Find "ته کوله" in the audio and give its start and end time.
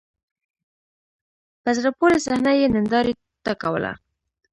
3.45-3.91